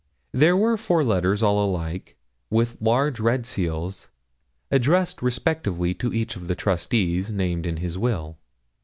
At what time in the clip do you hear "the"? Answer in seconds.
6.47-6.55, 7.75-7.99